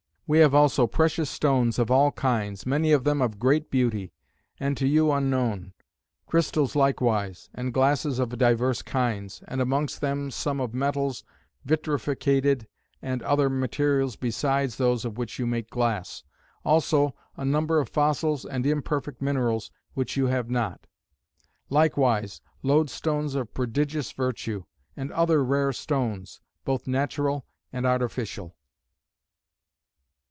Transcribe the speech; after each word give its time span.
"We 0.33 0.39
have 0.39 0.55
also 0.55 0.87
precious 0.87 1.29
stones 1.29 1.77
of 1.77 1.91
all 1.91 2.13
kinds, 2.13 2.65
many 2.65 2.93
of 2.93 3.03
them 3.03 3.21
of 3.21 3.37
great 3.37 3.69
beauty, 3.69 4.13
and 4.61 4.77
to 4.77 4.87
you 4.87 5.11
unknown; 5.11 5.73
crystals 6.25 6.73
likewise; 6.73 7.49
and 7.53 7.73
glasses 7.73 8.17
of 8.17 8.37
divers 8.37 8.81
kinds; 8.81 9.43
and 9.49 9.59
amongst 9.59 9.99
them 9.99 10.31
some 10.31 10.61
of 10.61 10.73
metals 10.73 11.25
vitrificated, 11.67 12.65
and 13.01 13.21
other 13.23 13.49
materials 13.49 14.15
besides 14.15 14.77
those 14.77 15.03
of 15.03 15.17
which 15.17 15.37
you 15.37 15.45
make 15.45 15.69
glass. 15.69 16.23
Also 16.63 17.13
a 17.35 17.43
number 17.43 17.81
of 17.81 17.89
fossils, 17.89 18.45
and 18.45 18.65
imperfect 18.65 19.21
minerals, 19.21 19.69
which 19.95 20.15
you 20.15 20.27
have 20.27 20.49
not. 20.49 20.87
Likewise 21.69 22.39
loadstones 22.63 23.35
of 23.35 23.53
prodigious 23.53 24.13
virtue; 24.13 24.63
and 24.95 25.11
other 25.11 25.43
rare 25.43 25.73
stones, 25.73 26.39
both 26.63 26.87
natural 26.87 27.45
and 27.73 27.85
artificial. 27.85 28.55